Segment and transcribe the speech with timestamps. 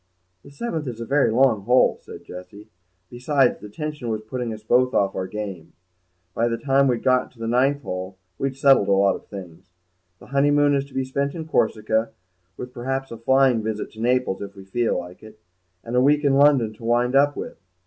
[0.41, 2.69] "The seventh is a very long hole," said Jessie;
[3.11, 5.73] "besides, the tension was putting us both off our game.
[6.33, 9.69] By the time we'd got to the ninth hole we'd settled lots of things.
[10.17, 12.13] The honeymoon is to be spent in Corsica,
[12.57, 15.39] with perhaps a flying visit to Naples if we feel like it,
[15.83, 17.59] and a week in London to wind up with.